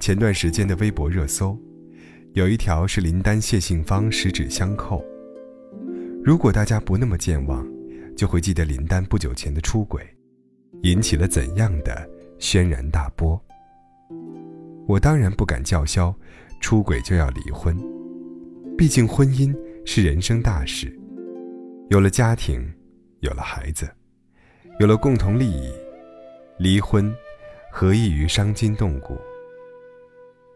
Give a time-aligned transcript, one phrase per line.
[0.00, 1.56] 前段时间的微博热搜，
[2.32, 5.04] 有一条是林丹谢杏芳十指相扣。
[6.24, 7.68] 如果大家不那么健忘，
[8.16, 10.02] 就会记得林丹不久前的出轨，
[10.84, 12.08] 引起了怎样的
[12.38, 13.38] 轩然大波。
[14.86, 16.14] 我当然不敢叫嚣，
[16.62, 17.76] 出轨就要离婚，
[18.78, 19.54] 毕竟婚姻
[19.84, 20.98] 是人生大事，
[21.90, 22.66] 有了家庭，
[23.20, 23.86] 有了孩子，
[24.80, 25.70] 有了共同利益，
[26.58, 27.14] 离婚
[27.70, 29.14] 何异于伤筋动骨？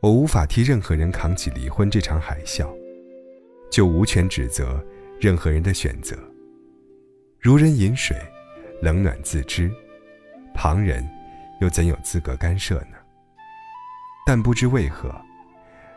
[0.00, 2.66] 我无法替任何人扛起离婚这场海啸，
[3.70, 4.82] 就无权指责
[5.20, 6.16] 任何人的选择。
[7.38, 8.16] 如人饮水，
[8.80, 9.70] 冷暖自知，
[10.54, 11.06] 旁人
[11.60, 12.96] 又怎有资格干涉呢？
[14.24, 15.14] 但不知为何，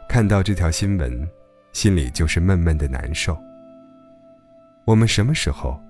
[0.09, 1.25] 看到这条新闻，
[1.71, 3.37] 心里就是闷闷的难受。
[4.85, 5.81] 我们什么时候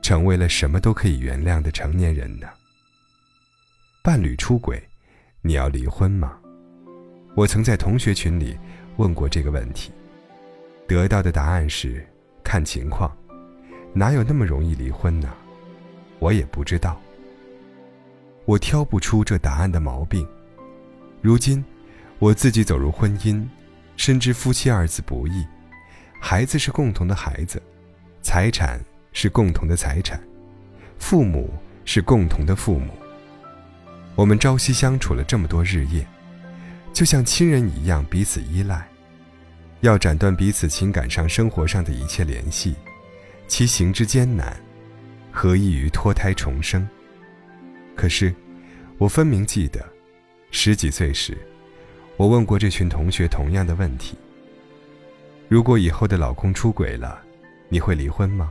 [0.00, 2.48] 成为了什么都可以原谅的成年人呢？
[4.02, 4.82] 伴侣出轨，
[5.42, 6.38] 你要离婚吗？
[7.38, 8.58] 我曾在同学群里
[8.96, 9.92] 问过这个问题，
[10.88, 12.04] 得到的答案是
[12.42, 13.16] 看情况，
[13.92, 15.32] 哪有那么容易离婚呢？
[16.18, 17.00] 我也不知道，
[18.44, 20.26] 我挑不出这答案的毛病。
[21.22, 21.64] 如今，
[22.18, 23.46] 我自己走入婚姻，
[23.96, 25.46] 深知夫妻二字不易，
[26.20, 27.62] 孩子是共同的孩子，
[28.20, 28.80] 财产
[29.12, 30.20] 是共同的财产，
[30.98, 31.48] 父母
[31.84, 32.92] 是共同的父母。
[34.16, 36.04] 我们朝夕相处了这么多日夜。
[36.98, 38.84] 就像亲人一样彼此依赖，
[39.82, 42.74] 要斩断彼此情感上、生活上的一切联系，
[43.46, 44.60] 其行之艰难，
[45.30, 46.84] 何异于脱胎重生？
[47.94, 48.34] 可是，
[48.98, 49.88] 我分明记得，
[50.50, 51.38] 十几岁时，
[52.16, 54.18] 我问过这群同学同样的问题：
[55.46, 57.22] 如果以后的老公出轨了，
[57.68, 58.50] 你会离婚吗？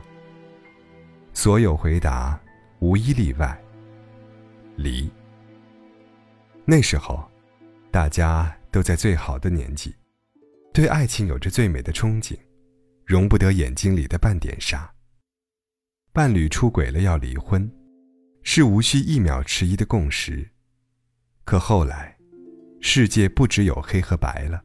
[1.34, 2.40] 所有回答
[2.78, 3.62] 无一例外，
[4.74, 5.06] 离。
[6.64, 7.22] 那时候。
[7.90, 9.94] 大家都在最好的年纪，
[10.72, 12.38] 对爱情有着最美的憧憬，
[13.04, 14.92] 容不得眼睛里的半点沙。
[16.12, 17.70] 伴侣出轨了要离婚，
[18.42, 20.50] 是无需一秒迟疑的共识。
[21.44, 22.16] 可后来，
[22.80, 24.62] 世界不只有黑和白了，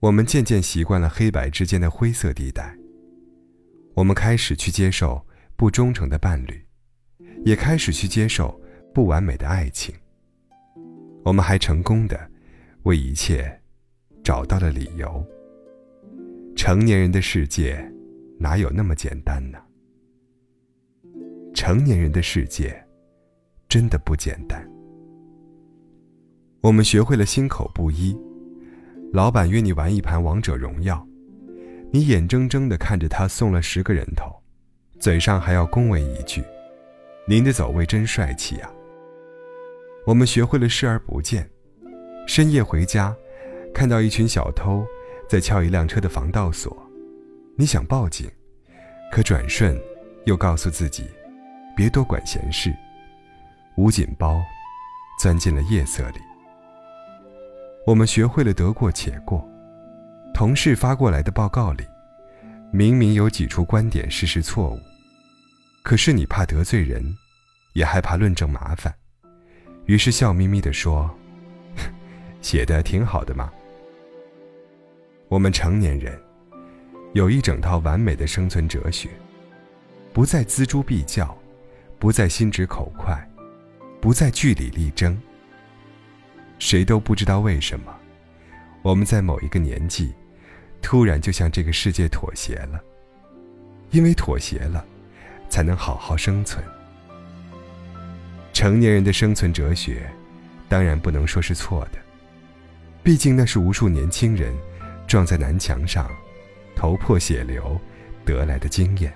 [0.00, 2.76] 我们渐渐习惯了黑白之间的灰色地带。
[3.94, 6.66] 我们开始去接受不忠诚的伴侣，
[7.44, 8.60] 也开始去接受
[8.94, 9.94] 不完美的爱情。
[11.28, 12.18] 我们还成功的
[12.84, 13.60] 为一切
[14.24, 15.22] 找到了理由。
[16.56, 17.78] 成年人的世界
[18.38, 19.58] 哪有那么简单呢？
[21.54, 22.82] 成年人的世界
[23.68, 24.66] 真的不简单。
[26.62, 28.16] 我们学会了心口不一，
[29.12, 31.06] 老板约你玩一盘王者荣耀，
[31.92, 34.34] 你眼睁睁的看着他送了十个人头，
[34.98, 36.42] 嘴上还要恭维一句
[37.28, 38.72] ：“您的走位真帅气啊。”
[40.08, 41.46] 我们学会了视而不见，
[42.26, 43.14] 深夜回家，
[43.74, 44.82] 看到一群小偷
[45.28, 46.74] 在撬一辆车的防盗锁，
[47.58, 48.26] 你想报警，
[49.12, 49.78] 可转瞬
[50.24, 51.04] 又告诉自己，
[51.76, 52.74] 别多管闲事，
[53.76, 54.40] 捂紧包，
[55.20, 56.20] 钻进了夜色里。
[57.86, 59.46] 我们学会了得过且过，
[60.32, 61.84] 同事发过来的报告里，
[62.72, 64.80] 明明有几处观点事实错误，
[65.82, 67.14] 可是你怕得罪人，
[67.74, 68.94] 也害怕论证麻烦。
[69.88, 71.10] 于是笑眯眯地说
[72.42, 73.50] ：“写的挺好的嘛。”
[75.28, 76.20] 我们成年人
[77.14, 79.08] 有一整套完美的生存哲学，
[80.12, 81.34] 不再锱铢必较，
[81.98, 83.18] 不再心直口快，
[83.98, 85.18] 不再据理力争。
[86.58, 87.98] 谁都不知道为什么，
[88.82, 90.12] 我们在某一个年纪，
[90.82, 92.78] 突然就向这个世界妥协了。
[93.90, 94.84] 因为妥协了，
[95.48, 96.62] 才能好好生存。
[98.58, 100.10] 成年人的生存哲学，
[100.68, 101.98] 当然不能说是错的，
[103.04, 104.52] 毕竟那是无数年轻人
[105.06, 106.10] 撞在南墙上，
[106.74, 107.80] 头破血流
[108.24, 109.14] 得来的经验。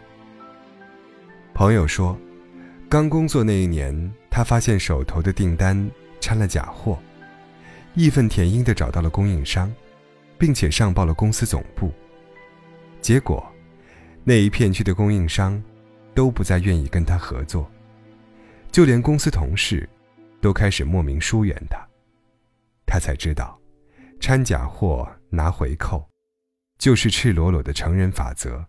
[1.55, 2.17] 朋友说，
[2.89, 6.97] 刚工作那一年，他发现手头的订单掺了假货，
[7.95, 9.69] 义愤填膺地找到了供应商，
[10.39, 11.93] 并且上报了公司总部。
[13.01, 13.45] 结果，
[14.23, 15.61] 那一片区的供应商
[16.15, 17.69] 都不再愿意跟他合作。
[18.73, 19.87] 就连公司同事，
[20.41, 21.79] 都开始莫名疏远他。
[22.87, 23.61] 他才知道，
[24.19, 26.03] 掺假货拿回扣，
[26.79, 28.65] 就是赤裸裸的成人法则。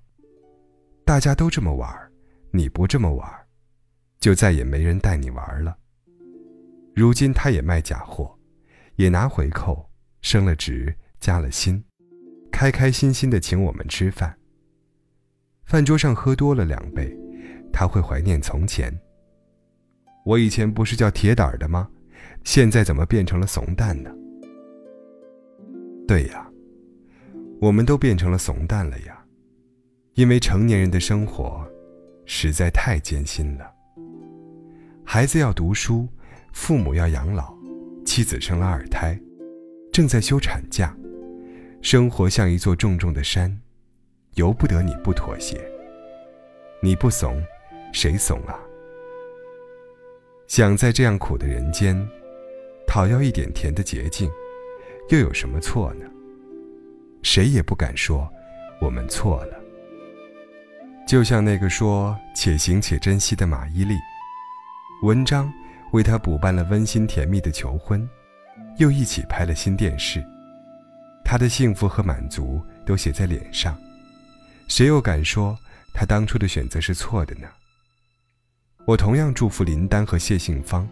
[1.05, 1.89] 大家都这么玩
[2.51, 3.29] 你不这么玩
[4.19, 5.77] 就再也没人带你玩了。
[6.93, 8.37] 如今他也卖假货，
[8.97, 9.89] 也拿回扣，
[10.21, 11.81] 升了职，加了薪，
[12.51, 14.37] 开开心心的请我们吃饭。
[15.65, 17.17] 饭桌上喝多了两杯，
[17.71, 18.93] 他会怀念从前。
[20.23, 21.89] 我以前不是叫铁胆的吗？
[22.43, 24.09] 现在怎么变成了怂蛋呢？
[26.07, 26.49] 对呀，
[27.59, 29.23] 我们都变成了怂蛋了呀，
[30.15, 31.65] 因为成年人的生活
[32.25, 33.69] 实在太艰辛了。
[35.05, 36.07] 孩子要读书，
[36.51, 37.53] 父母要养老，
[38.05, 39.19] 妻子生了二胎，
[39.91, 40.95] 正在休产假，
[41.81, 43.57] 生活像一座重重的山，
[44.35, 45.61] 由不得你不妥协。
[46.81, 47.41] 你不怂，
[47.93, 48.59] 谁怂啊？
[50.47, 51.95] 想在这样苦的人间，
[52.85, 54.29] 讨要一点甜的捷径，
[55.09, 56.05] 又有什么错呢？
[57.23, 58.29] 谁也不敢说
[58.79, 59.59] 我们错了。
[61.07, 63.97] 就像那个说“且行且珍惜”的马伊琍，
[65.01, 65.51] 文章
[65.91, 68.07] 为她补办了温馨甜蜜的求婚，
[68.77, 70.23] 又一起拍了新电视，
[71.23, 73.77] 她的幸福和满足都写在脸上，
[74.67, 75.57] 谁又敢说
[75.93, 77.47] 她当初的选择是错的呢？
[78.85, 80.87] 我同样祝福林丹和谢杏芳，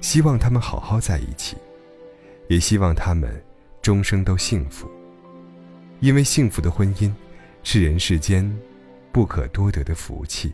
[0.00, 1.56] 希望他们好好在一起，
[2.48, 3.40] 也希望他们
[3.80, 4.90] 终生都幸福。
[6.00, 7.12] 因为幸福的婚姻
[7.62, 8.44] 是人世间
[9.12, 10.52] 不可多得的福气。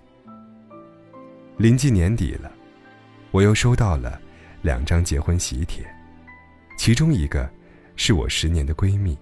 [1.57, 2.53] 临近年底了，
[3.31, 4.21] 我又收到了
[4.61, 5.83] 两张结婚喜帖，
[6.77, 7.49] 其中一个
[7.97, 9.17] 是我十年的闺蜜。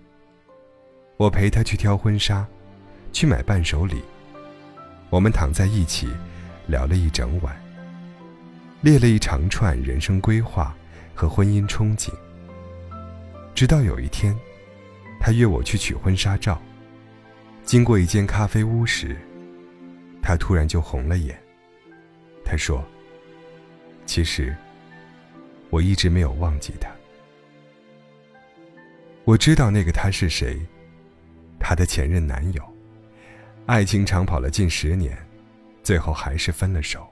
[1.17, 2.44] 我陪她去挑婚纱，
[3.12, 4.02] 去买伴手礼，
[5.08, 6.08] 我们躺在一起。
[6.69, 7.56] 聊了一整晚，
[8.82, 10.76] 列了一长串人生规划
[11.15, 12.12] 和婚姻憧憬。
[13.55, 14.37] 直到有一天，
[15.19, 16.61] 他约我去取婚纱照。
[17.65, 19.17] 经过一间咖啡屋时，
[20.23, 21.37] 他突然就红了眼。
[22.44, 22.85] 他说
[24.05, 24.55] ：“其实，
[25.70, 26.88] 我一直没有忘记他。
[29.25, 30.59] 我知道那个他是谁，
[31.59, 32.62] 他的前任男友，
[33.67, 35.17] 爱情长跑了近十年。”
[35.88, 37.08] 最后还是分了手。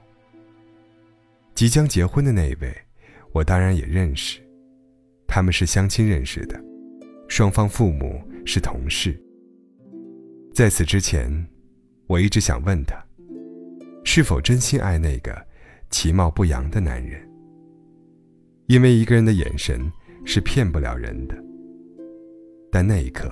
[1.55, 2.71] 即将结婚的那一位，
[3.31, 4.39] 我当然也认识，
[5.27, 6.63] 他们是相亲认识的，
[7.27, 9.19] 双方父母是同事。
[10.53, 11.27] 在此之前，
[12.05, 13.03] 我一直想问他，
[14.03, 15.35] 是否真心爱那个
[15.89, 17.27] 其貌不扬的男人？
[18.67, 19.91] 因为一个人的眼神
[20.23, 21.35] 是骗不了人的。
[22.71, 23.27] 但那一刻，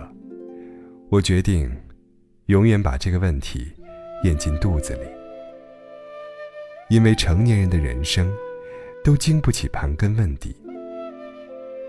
[1.12, 1.71] 我决定，
[2.48, 3.71] 永远把这个问题
[4.24, 5.01] 咽进肚子里。
[6.89, 8.31] 因为成年人的人生，
[9.03, 10.55] 都经不起盘根问底。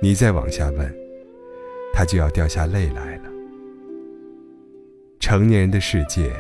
[0.00, 0.94] 你再往下问，
[1.92, 3.30] 他就要掉下泪来了。
[5.20, 6.32] 成年人的世界，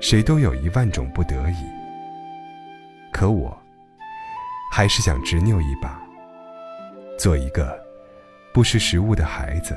[0.00, 1.64] 谁都有一万种不得已。
[3.12, 3.56] 可我，
[4.72, 6.00] 还是想执拗一把，
[7.18, 7.80] 做一个
[8.52, 9.76] 不识时务的孩子，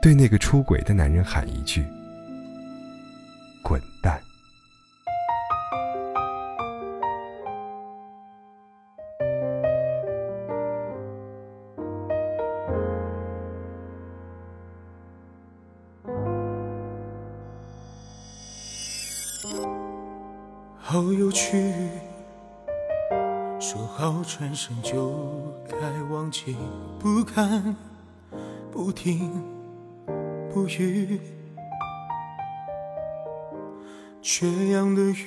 [0.00, 1.84] 对那个出轨的男人喊一句
[20.80, 21.72] ：“好有趣，
[23.60, 25.14] 说好转身就
[25.68, 25.76] 该
[26.10, 26.56] 忘记，
[26.98, 27.76] 不看
[28.70, 29.30] 不听
[30.52, 31.20] 不语，
[34.22, 35.26] 缺氧的鱼，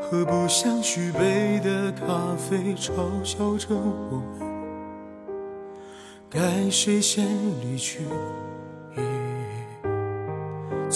[0.00, 2.92] 喝不下续杯的咖啡，嘲
[3.24, 5.32] 笑着我们，
[6.30, 7.26] 该谁先
[7.60, 8.04] 离去？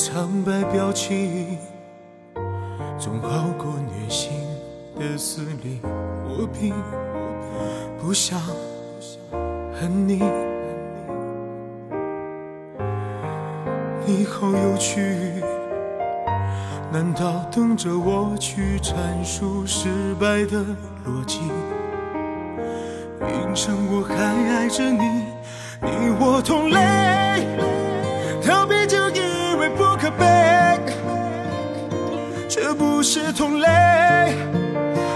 [0.02, 1.58] 苍白表情。
[2.98, 4.32] 总好过虐心
[4.98, 5.78] 的撕裂，
[6.26, 6.72] 我并
[8.00, 8.40] 不想
[9.78, 10.22] 恨你。
[14.06, 15.42] 你好有趣，
[16.90, 20.64] 难道等着我去阐述失败的
[21.04, 21.40] 逻辑？
[23.20, 25.26] 硬撑我还爱着你，
[25.82, 27.46] 你我同类，
[28.42, 29.29] 逃避就以
[29.60, 30.24] 为不可悲。
[32.48, 33.68] 这不是同类，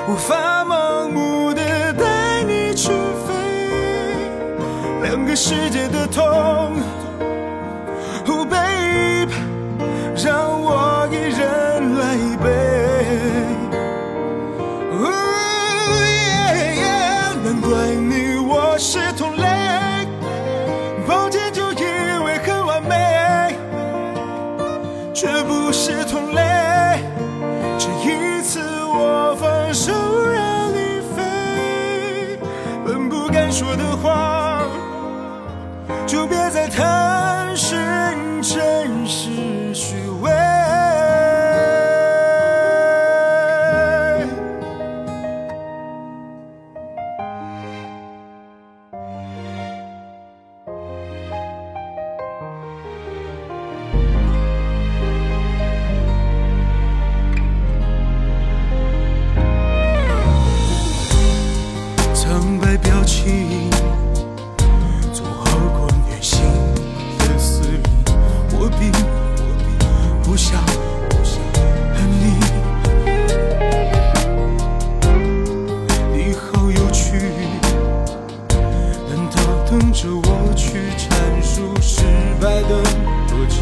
[0.06, 2.90] 无法盲目的带你去
[3.26, 3.32] 飞，
[5.02, 6.22] 两个世界的痛。
[8.26, 9.30] Oh babe，
[33.54, 34.64] 说的话，
[36.08, 36.93] 就别再谈。
[79.76, 81.11] 等着我去阐
[81.43, 82.04] 述失
[82.40, 82.81] 败的
[83.28, 83.57] 逻辑，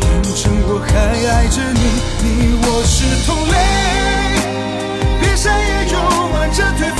[0.00, 0.88] 反正我还
[1.26, 1.82] 爱着你，
[2.22, 2.24] 你
[2.62, 2.96] 我是
[3.26, 3.54] 同类，
[5.20, 5.58] 别深夜
[5.90, 5.94] 又
[6.32, 6.99] 挽着对方。